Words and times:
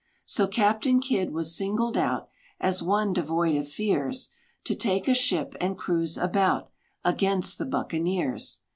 So 0.25 0.47
Captain 0.47 0.99
Kidd 0.99 1.31
was 1.31 1.55
singled 1.55 1.95
out 1.95 2.27
As 2.59 2.81
one 2.81 3.13
devoid 3.13 3.55
of 3.55 3.67
fears, 3.69 4.31
To 4.63 4.73
take 4.73 5.07
a 5.07 5.13
ship 5.13 5.53
and 5.61 5.77
cruise 5.77 6.17
about 6.17 6.71
Against 7.05 7.59
the 7.59 7.67
Bucaniers. 7.67 8.61